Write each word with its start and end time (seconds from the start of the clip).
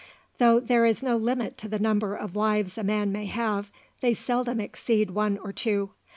Though 0.39 0.59
there 0.59 0.83
is 0.83 1.03
no 1.03 1.15
limit 1.15 1.59
to 1.59 1.67
the 1.69 1.77
number 1.77 2.15
of 2.15 2.33
wives 2.33 2.75
a 2.75 2.83
man 2.83 3.11
may 3.11 3.27
have, 3.27 3.69
they 3.99 4.15
seldom 4.15 4.59
exceed 4.59 5.11
one 5.11 5.37
or 5.37 5.53
two. 5.53 5.91